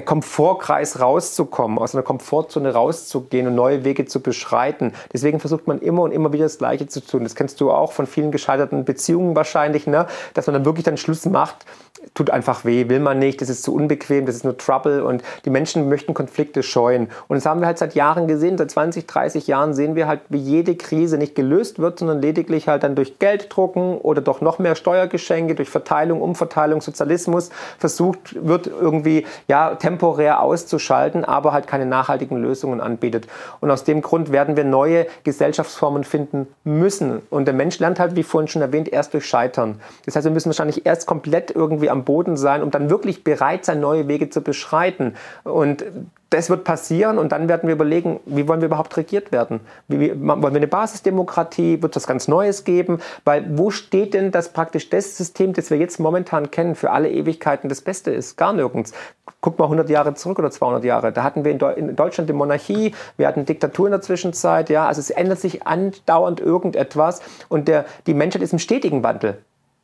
[0.00, 4.92] Komfortkreis rauszukommen, aus einer Komfortzone rauszugehen und neue Wege zu beschreiten.
[5.12, 7.22] Deswegen versucht man immer und immer wieder das Gleiche zu tun.
[7.24, 10.06] Das kennst du auch von vielen gescheiterten Beziehungen wahrscheinlich, ne?
[10.34, 11.66] dass man dann wirklich dann Schluss macht,
[12.14, 15.22] tut einfach weh, will man nicht, das ist zu unbequem, das ist nur Trouble und
[15.44, 17.08] die Menschen möchten Konflikte scheuen.
[17.28, 20.20] Und das haben wir halt seit Jahren gesehen, seit 20, 30 Jahren sehen wir halt,
[20.28, 24.58] wie jede Krise nicht gelöst wird, sondern lediglich halt dann durch Gelddrucken oder doch noch
[24.58, 31.86] mehr Steuergeschenke, durch Verteilung, Umverteilung, Sozialismus versucht wird irgendwie, ja, temporär auszuschalten, aber halt keine
[31.86, 33.26] nachhaltigen Lösungen anbietet.
[33.60, 37.20] Und aus dem Grund werden wir neue Gesellschaftsformen finden müssen.
[37.30, 39.80] Und der Mensch lernt halt, wie vorhin schon erwähnt, erst durch Scheitern.
[40.06, 43.64] Das heißt, wir müssen wahrscheinlich erst komplett irgendwie am Boden sein, um dann wirklich bereit
[43.64, 45.16] sein, neue Wege zu beschreiten.
[45.42, 45.84] Und
[46.32, 49.60] das wird passieren und dann werden wir überlegen, wie wollen wir überhaupt regiert werden?
[49.88, 51.82] Wie, wie, wollen wir eine Basisdemokratie?
[51.82, 53.00] Wird es was ganz Neues geben?
[53.24, 57.10] Weil wo steht denn, dass praktisch das System, das wir jetzt momentan kennen, für alle
[57.10, 58.36] Ewigkeiten das Beste ist?
[58.36, 58.92] Gar nirgends.
[59.40, 61.12] Guck mal 100 Jahre zurück oder 200 Jahre.
[61.12, 64.70] Da hatten wir in, Deu in Deutschland die Monarchie, wir hatten Diktatur in der Zwischenzeit.
[64.70, 69.38] Ja, also es ändert sich andauernd irgendetwas und der, die Menschheit ist im stetigen Wandel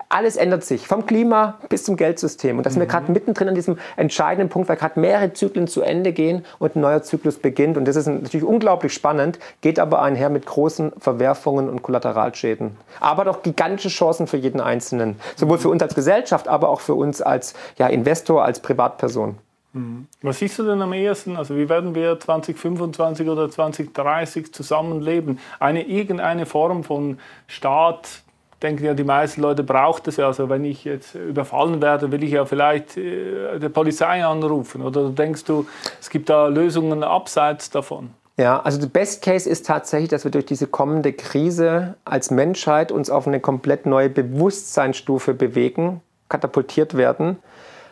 [0.09, 2.57] alles ändert sich, vom Klima bis zum Geldsystem.
[2.57, 2.83] Und da sind mhm.
[2.83, 6.77] wir gerade mittendrin an diesem entscheidenden Punkt, weil gerade mehrere Zyklen zu Ende gehen und
[6.77, 7.77] ein neuer Zyklus beginnt.
[7.77, 12.77] Und das ist natürlich unglaublich spannend, geht aber einher mit großen Verwerfungen und Kollateralschäden.
[13.01, 15.17] Aber doch gigantische Chancen für jeden Einzelnen.
[15.37, 19.37] Sowohl für uns als Gesellschaft, aber auch für uns als ja, Investor, als Privatperson.
[19.75, 20.07] Mhm.
[20.23, 21.37] Was siehst du denn am ehesten?
[21.37, 25.39] Also wie werden wir 2025 oder 2030 zusammenleben?
[25.61, 28.23] Eine irgendeine Form von Staat,
[28.63, 30.27] denken ja, die meisten Leute braucht es ja.
[30.27, 34.83] Also wenn ich jetzt überfallen werde, will ich ja vielleicht äh, die Polizei anrufen.
[34.83, 35.67] Oder denkst du,
[36.01, 38.11] es gibt da Lösungen abseits davon?
[38.37, 42.93] Ja, also der Best Case ist tatsächlich, dass wir durch diese kommende Krise als Menschheit
[42.93, 47.39] uns auf eine komplett neue Bewusstseinsstufe bewegen, katapultiert werden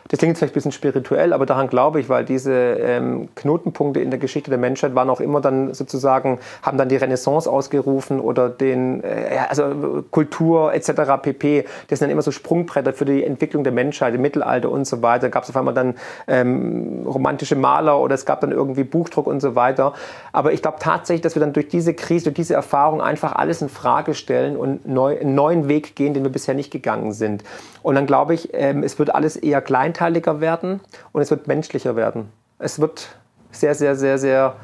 [0.09, 4.09] das klingt vielleicht ein bisschen spirituell, aber daran glaube ich, weil diese ähm, Knotenpunkte in
[4.09, 8.49] der Geschichte der Menschheit waren auch immer dann sozusagen, haben dann die Renaissance ausgerufen oder
[8.49, 10.91] den, äh, also Kultur etc.
[11.21, 11.65] pp.
[11.87, 15.01] Das sind dann immer so Sprungbretter für die Entwicklung der Menschheit im Mittelalter und so
[15.01, 15.29] weiter.
[15.29, 15.95] Gab es auf einmal dann
[16.27, 19.93] ähm, romantische Maler oder es gab dann irgendwie Buchdruck und so weiter.
[20.31, 23.61] Aber ich glaube tatsächlich, dass wir dann durch diese Krise, durch diese Erfahrung einfach alles
[23.61, 27.43] in Frage stellen und neu, einen neuen Weg gehen, den wir bisher nicht gegangen sind.
[27.83, 29.61] Und dann glaube ich, ähm, es wird alles eher
[29.97, 30.79] kleinteiliger werden
[31.11, 32.31] und es wird menschlicher werden.
[32.59, 33.15] Es wird
[33.51, 34.55] sehr, sehr, sehr, sehr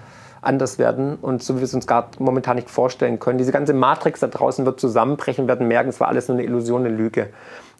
[0.41, 3.37] anders werden und so wie wir es uns gerade momentan nicht vorstellen können.
[3.37, 6.85] Diese ganze Matrix da draußen wird zusammenbrechen, werden merken, es war alles nur eine Illusion,
[6.85, 7.29] eine Lüge.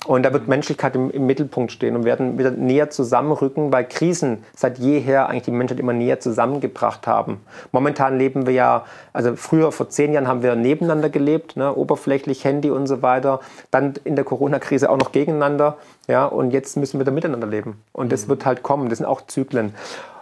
[0.05, 4.43] Und da wird Menschlichkeit im, im, Mittelpunkt stehen und werden wieder näher zusammenrücken, weil Krisen
[4.53, 7.39] seit jeher eigentlich die Menschheit immer näher zusammengebracht haben.
[7.71, 12.43] Momentan leben wir ja, also früher vor zehn Jahren haben wir nebeneinander gelebt, ne, oberflächlich
[12.43, 13.39] Handy und so weiter.
[13.71, 15.77] Dann in der Corona-Krise auch noch gegeneinander.
[16.07, 17.81] Ja, und jetzt müssen wir da miteinander leben.
[17.93, 18.31] Und das mhm.
[18.31, 18.89] wird halt kommen.
[18.89, 19.73] Das sind auch Zyklen.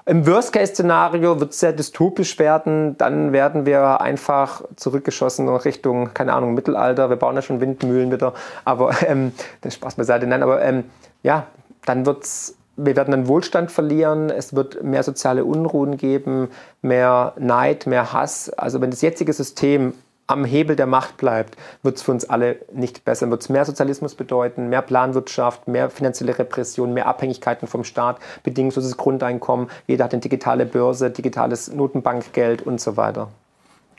[0.07, 2.97] Im Worst-Case-Szenario wird es sehr dystopisch werden.
[2.97, 7.09] Dann werden wir einfach zurückgeschossen Richtung, keine Ahnung, Mittelalter.
[7.09, 8.33] Wir bauen ja schon Windmühlen wieder.
[8.65, 10.27] Aber ähm, das Spaß beiseite.
[10.27, 10.85] Nein, aber ähm,
[11.23, 11.47] ja,
[11.85, 16.49] dann wird es wir werden dann Wohlstand verlieren, es wird mehr soziale Unruhen geben,
[16.81, 18.49] mehr Neid, mehr Hass.
[18.49, 19.93] Also wenn das jetzige System
[20.27, 23.29] am Hebel der Macht bleibt, wird es für uns alle nicht besser.
[23.29, 28.95] Wird es mehr Sozialismus bedeuten, mehr Planwirtschaft, mehr finanzielle Repression, mehr Abhängigkeiten vom Staat, bedingungsloses
[28.97, 29.69] Grundeinkommen.
[29.87, 33.29] Jeder hat eine digitale Börse, digitales Notenbankgeld und so weiter.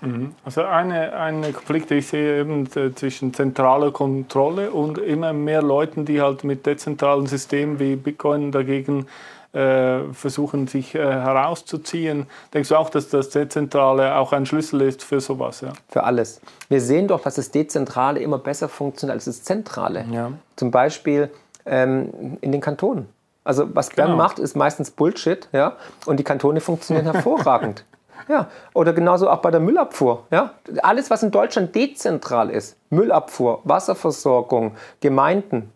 [0.02, 0.34] Mhm.
[0.44, 6.04] Also eine, eine Konflikt, ich sehe eben äh, zwischen zentraler Kontrolle und immer mehr Leuten,
[6.04, 9.06] die halt mit dezentralen Systemen wie Bitcoin dagegen
[9.52, 12.26] äh, versuchen, sich äh, herauszuziehen.
[12.52, 15.60] Denkst du auch, dass das Dezentrale auch ein Schlüssel ist für sowas?
[15.60, 15.72] Ja?
[15.88, 16.40] Für alles.
[16.68, 20.04] Wir sehen doch, dass das Dezentrale immer besser funktioniert als das Zentrale.
[20.10, 20.32] Ja.
[20.56, 21.30] Zum Beispiel
[21.66, 23.08] ähm, in den Kantonen.
[23.44, 24.18] Also was Bern genau.
[24.18, 27.84] macht, ist meistens Bullshit, ja, und die Kantone funktionieren hervorragend.
[28.28, 30.26] Ja, oder genauso auch bei der Müllabfuhr.
[30.30, 30.54] Ja?
[30.82, 35.72] Alles, was in Deutschland dezentral ist, Müllabfuhr, Wasserversorgung, Gemeinden,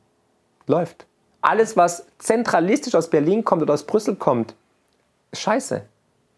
[0.66, 1.06] läuft
[1.46, 4.54] alles, was zentralistisch aus Berlin kommt oder aus Brüssel kommt,
[5.30, 5.82] ist scheiße.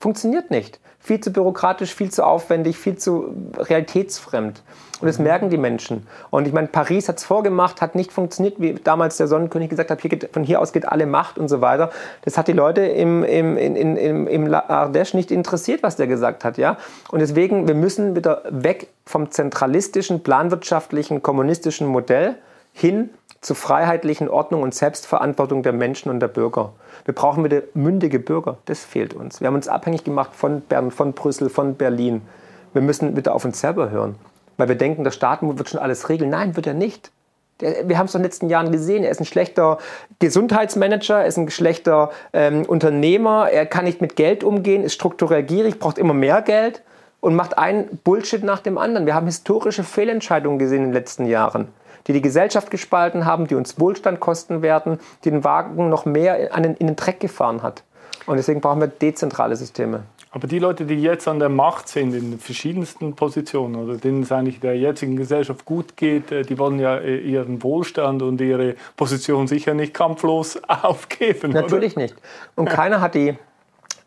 [0.00, 0.80] Funktioniert nicht.
[1.00, 4.62] Viel zu bürokratisch, viel zu aufwendig, viel zu realitätsfremd.
[5.00, 6.06] Und das merken die Menschen.
[6.30, 9.90] Und ich meine, Paris hat es vorgemacht, hat nicht funktioniert, wie damals der Sonnenkönig gesagt
[9.90, 11.90] hat, hier geht, von hier aus geht alle Macht und so weiter.
[12.22, 16.44] Das hat die Leute im, im, in, in, im Ardèche nicht interessiert, was der gesagt
[16.44, 16.58] hat.
[16.58, 16.78] Ja?
[17.10, 22.34] Und deswegen, wir müssen wieder weg vom zentralistischen, planwirtschaftlichen, kommunistischen Modell
[22.72, 26.72] hin zur freiheitlichen Ordnung und Selbstverantwortung der Menschen und der Bürger.
[27.04, 28.58] Wir brauchen wieder mündige Bürger.
[28.66, 29.40] Das fehlt uns.
[29.40, 32.22] Wir haben uns abhängig gemacht von Bern, von Brüssel, von Berlin.
[32.72, 34.16] Wir müssen wieder auf uns selber hören.
[34.56, 36.30] Weil wir denken, der Staat wird schon alles regeln.
[36.30, 37.12] Nein, wird er nicht.
[37.60, 39.04] Wir haben es in den letzten Jahren gesehen.
[39.04, 39.78] Er ist ein schlechter
[40.20, 45.42] Gesundheitsmanager, er ist ein schlechter ähm, Unternehmer, er kann nicht mit Geld umgehen, ist strukturell
[45.42, 46.82] gierig, braucht immer mehr Geld
[47.20, 49.06] und macht einen Bullshit nach dem anderen.
[49.06, 51.68] Wir haben historische Fehlentscheidungen gesehen in den letzten Jahren
[52.08, 56.50] die die Gesellschaft gespalten haben, die uns Wohlstand kosten werden, die den Wagen noch mehr
[56.56, 57.84] den, in den Dreck gefahren hat.
[58.26, 60.02] Und deswegen brauchen wir dezentrale Systeme.
[60.30, 64.32] Aber die Leute, die jetzt an der Macht sind, in verschiedensten Positionen, oder denen es
[64.32, 68.74] eigentlich der jetzigen Gesellschaft gut geht, äh, die wollen ja äh, ihren Wohlstand und ihre
[68.96, 71.52] Position sicher nicht kampflos aufgeben.
[71.52, 72.02] Natürlich oder?
[72.02, 72.16] nicht.
[72.56, 73.36] Und keiner hat die,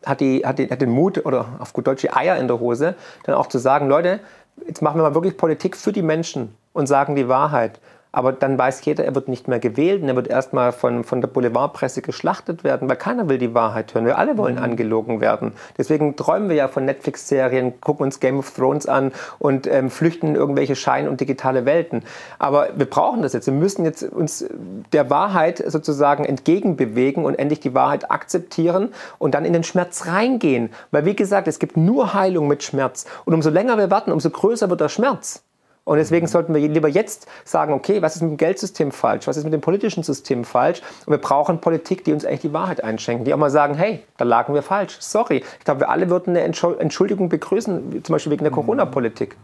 [0.05, 2.59] hat, die, hat, die, hat den Mut oder auf gut Deutsch die Eier in der
[2.59, 4.19] Hose, dann auch zu sagen, Leute,
[4.67, 7.79] jetzt machen wir mal wirklich Politik für die Menschen und sagen die Wahrheit.
[8.13, 11.21] Aber dann weiß jeder, er wird nicht mehr gewählt und er wird erstmal von, von
[11.21, 14.05] der Boulevardpresse geschlachtet werden, weil keiner will die Wahrheit hören.
[14.05, 14.63] Wir alle wollen mhm.
[14.63, 15.53] angelogen werden.
[15.77, 20.27] Deswegen träumen wir ja von Netflix-Serien, gucken uns Game of Thrones an und ähm, flüchten
[20.27, 22.03] in irgendwelche Schein- und digitale Welten.
[22.37, 23.45] Aber wir brauchen das jetzt.
[23.45, 24.45] Wir müssen jetzt uns
[24.91, 30.71] der Wahrheit sozusagen entgegenbewegen und endlich die Wahrheit akzeptieren und dann in den Schmerz reingehen.
[30.91, 33.05] Weil wie gesagt, es gibt nur Heilung mit Schmerz.
[33.23, 35.43] Und umso länger wir warten, umso größer wird der Schmerz.
[35.83, 39.27] Und deswegen sollten wir lieber jetzt sagen, okay, was ist mit dem Geldsystem falsch?
[39.27, 40.81] Was ist mit dem politischen System falsch?
[41.05, 44.03] Und wir brauchen Politik, die uns eigentlich die Wahrheit einschenken, die auch mal sagen, hey,
[44.17, 44.97] da lagen wir falsch.
[44.99, 45.43] Sorry.
[45.57, 48.55] Ich glaube, wir alle würden eine Entschuldigung begrüßen, zum Beispiel wegen der mhm.
[48.55, 49.35] Corona-Politik.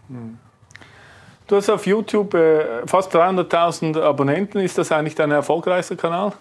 [1.47, 4.59] Du hast auf YouTube äh, fast 300.000 Abonnenten.
[4.59, 6.33] Ist das eigentlich dein erfolgreichster Kanal?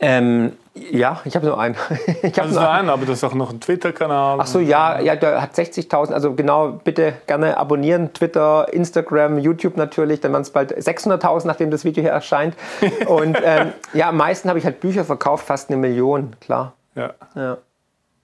[0.00, 1.74] Ähm, ja, ich habe nur einen.
[2.22, 4.38] ich habe also nur einen, aber das ist auch noch ein Twitter-Kanal.
[4.40, 6.12] Ach so, ja, ja, der hat 60.000.
[6.12, 8.12] Also genau, bitte gerne abonnieren.
[8.12, 10.20] Twitter, Instagram, YouTube natürlich.
[10.20, 12.54] Dann waren es bald 600.000, nachdem das Video hier erscheint.
[13.06, 16.74] Und ähm, ja, am meisten habe ich halt Bücher verkauft, fast eine Million, klar.
[16.94, 17.14] Ja.
[17.34, 17.58] ja.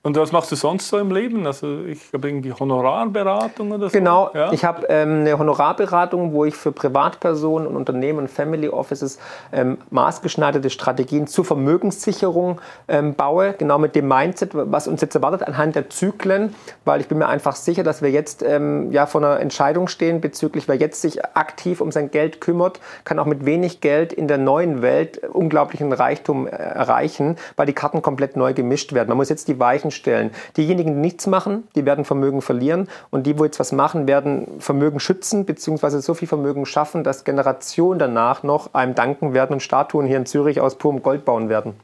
[0.05, 1.47] Und was machst du sonst so im Leben?
[1.47, 3.97] Also ich habe irgendwie Honorarberatung oder so.
[3.97, 4.53] Genau, ja?
[4.53, 9.21] ich habe ähm, eine Honorarberatung, wo ich für Privatpersonen und Unternehmen und Family Offices
[9.53, 13.55] ähm, maßgeschneiderte Strategien zur Vermögenssicherung ähm, baue.
[13.57, 16.53] Genau mit dem Mindset, was uns jetzt erwartet anhand der Zyklen,
[16.85, 20.21] weil ich bin mir einfach sicher, dass wir jetzt ähm, ja vor einer Entscheidung stehen
[20.21, 24.27] bezüglich, wer jetzt sich aktiv um sein Geld kümmert, kann auch mit wenig Geld in
[24.27, 29.09] der neuen Welt unglaublichen Reichtum äh, erreichen, weil die Karten komplett neu gemischt werden.
[29.09, 30.31] Man muss jetzt die Weichen stellen.
[30.57, 34.61] Diejenigen, die nichts machen, die werden Vermögen verlieren und die, wo jetzt was machen, werden
[34.61, 36.00] Vermögen schützen bzw.
[36.00, 40.26] so viel Vermögen schaffen, dass Generationen danach noch einem danken werden und Statuen hier in
[40.26, 41.74] Zürich aus purem Gold bauen werden.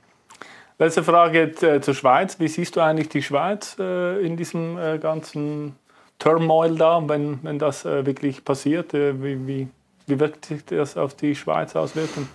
[0.80, 2.38] Letzte Frage äh, zur Schweiz.
[2.38, 5.74] Wie siehst du eigentlich die Schweiz äh, in diesem äh, ganzen
[6.20, 8.92] Turmoil da, wenn, wenn das wirklich passiert?
[8.92, 9.68] Wie, wie,
[10.06, 12.28] wie wirkt sich das auf die Schweiz auswirken?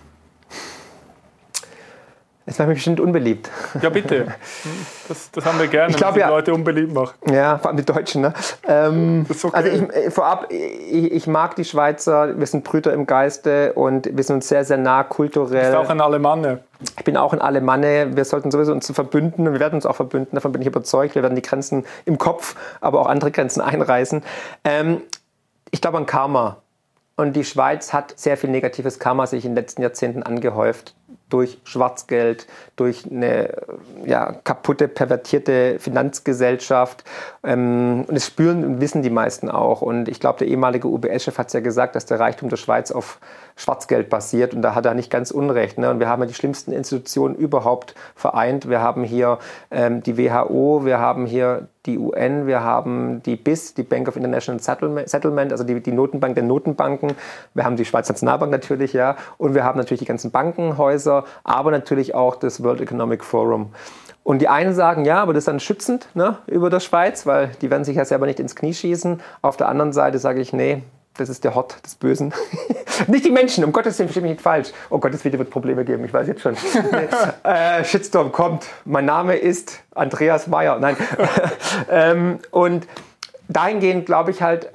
[2.46, 3.50] Es macht mich bestimmt unbeliebt.
[3.80, 4.34] Ja, bitte.
[5.08, 7.14] Das, das haben wir gerne, ich glaub, wenn ja, Leute unbeliebt machen.
[7.30, 8.22] Ja, vor allem die Deutschen.
[8.22, 8.32] Ne?
[8.66, 9.50] Ähm, okay.
[9.52, 14.24] Also ich, vorab, ich, ich mag die Schweizer, wir sind Brüder im Geiste und wir
[14.24, 15.72] sind uns sehr, sehr nah kulturell.
[15.72, 16.60] Ist auch ein Alemanne.
[16.98, 18.16] Ich bin auch ein Alemanne.
[18.16, 20.34] Wir sollten sowieso uns verbünden und wir werden uns auch verbünden.
[20.34, 21.14] Davon bin ich überzeugt.
[21.14, 24.22] Wir werden die Grenzen im Kopf, aber auch andere Grenzen einreißen.
[24.64, 25.02] Ähm,
[25.70, 26.58] ich glaube an Karma.
[27.16, 30.94] Und die Schweiz hat sehr viel negatives Karma sich in den letzten Jahrzehnten angehäuft.
[31.30, 33.54] Durch Schwarzgeld, durch eine
[34.04, 37.04] ja, kaputte, pervertierte Finanzgesellschaft.
[37.42, 39.82] Ähm, und das spüren und wissen die meisten auch.
[39.82, 42.90] Und ich glaube, der ehemalige UBS-Chef hat es ja gesagt, dass der Reichtum der Schweiz
[42.90, 43.18] auf
[43.56, 44.54] Schwarzgeld basiert.
[44.54, 45.78] Und da hat er nicht ganz Unrecht.
[45.78, 45.90] Ne?
[45.90, 48.68] Und wir haben ja die schlimmsten Institutionen überhaupt vereint.
[48.68, 49.38] Wir haben hier
[49.70, 54.16] ähm, die WHO, wir haben hier die UN, wir haben die BIS, die Bank of
[54.16, 57.12] International Settlement, also die, die Notenbank der Notenbanken.
[57.52, 59.16] Wir haben die Schweizer Nationalbank natürlich, ja.
[59.36, 63.70] Und wir haben natürlich die ganzen Bankenhäuser, aber natürlich auch das World Economic Forum.
[64.22, 67.50] Und die einen sagen, ja, aber das ist dann schützend ne, über der Schweiz, weil
[67.60, 69.20] die werden sich ja selber nicht ins Knie schießen.
[69.42, 70.82] Auf der anderen Seite sage ich, nee,
[71.16, 72.32] das ist der Hot des Bösen.
[73.06, 74.70] nicht die Menschen, um Gottes Willen, verstehe mich nicht falsch.
[74.90, 76.56] Oh Gott, das Video wird Probleme geben, ich weiß jetzt schon.
[77.44, 78.66] Äh, Shitstorm kommt.
[78.84, 80.78] Mein Name ist Andreas Meyer.
[80.78, 80.96] Nein.
[81.90, 82.86] ähm, und
[83.48, 84.70] dahingehend glaube ich halt,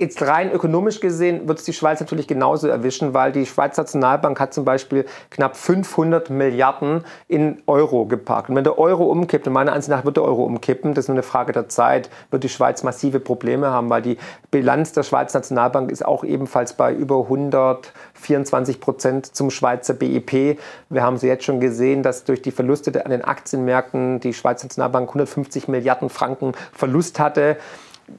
[0.00, 4.40] jetzt rein ökonomisch gesehen wird es die Schweiz natürlich genauso erwischen, weil die Schweizer Nationalbank
[4.40, 8.48] hat zum Beispiel knapp 500 Milliarden in Euro geparkt.
[8.48, 11.08] Und wenn der Euro umkippt, und meiner Ansicht nach wird der Euro umkippen, das ist
[11.08, 14.16] nur eine Frage der Zeit, wird die Schweiz massive Probleme haben, weil die
[14.50, 20.58] Bilanz der Schweizer Nationalbank ist auch ebenfalls bei über 124 Prozent zum Schweizer BIP.
[20.88, 24.64] Wir haben sie jetzt schon gesehen, dass durch die Verluste an den Aktienmärkten die Schweizer
[24.64, 27.58] Nationalbank 150 Milliarden Franken Verlust hatte.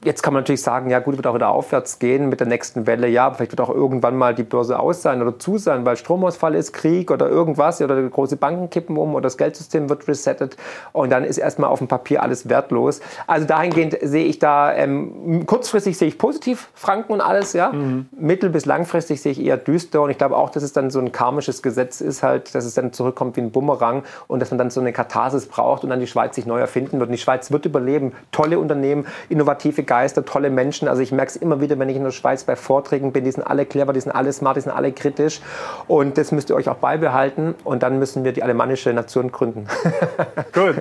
[0.04, 2.86] Jetzt kann man natürlich sagen, ja gut, wird auch wieder aufwärts gehen mit der nächsten
[2.86, 3.08] Welle.
[3.08, 6.54] Ja, vielleicht wird auch irgendwann mal die Börse aus sein oder zu sein, weil Stromausfall
[6.54, 10.56] ist, Krieg oder irgendwas oder große Banken kippen um oder das Geldsystem wird resettet
[10.92, 13.00] und dann ist erstmal auf dem Papier alles wertlos.
[13.26, 17.72] Also dahingehend sehe ich da, ähm, kurzfristig sehe ich positiv Franken und alles, ja.
[17.72, 18.06] Mhm.
[18.18, 20.98] Mittel- bis langfristig sehe ich eher düster und ich glaube auch, dass es dann so
[20.98, 24.58] ein karmisches Gesetz ist halt, dass es dann zurückkommt wie ein Bumerang und dass man
[24.58, 27.08] dann so eine Katharsis braucht und dann die Schweiz sich neu erfinden wird.
[27.08, 28.12] Und die Schweiz wird überleben.
[28.30, 30.88] Tolle Unternehmen, innovative Geister, tolle Menschen.
[30.88, 33.32] Also ich merke es immer wieder, wenn ich in der Schweiz bei Vorträgen bin, die
[33.32, 35.40] sind alle clever, die sind alle smart, die sind alle kritisch.
[35.88, 37.54] Und das müsst ihr euch auch beibehalten.
[37.64, 39.66] Und dann müssen wir die alemannische Nation gründen.
[40.52, 40.76] Gut.